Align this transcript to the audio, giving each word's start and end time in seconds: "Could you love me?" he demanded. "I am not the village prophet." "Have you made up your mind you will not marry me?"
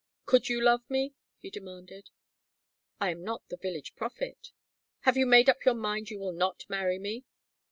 "Could 0.25 0.49
you 0.49 0.59
love 0.59 0.81
me?" 0.89 1.13
he 1.37 1.51
demanded. 1.51 2.09
"I 2.99 3.11
am 3.11 3.23
not 3.23 3.47
the 3.49 3.57
village 3.57 3.93
prophet." 3.95 4.51
"Have 5.01 5.15
you 5.15 5.27
made 5.27 5.47
up 5.47 5.63
your 5.63 5.75
mind 5.75 6.09
you 6.09 6.17
will 6.17 6.33
not 6.33 6.67
marry 6.67 6.97
me?" 6.97 7.23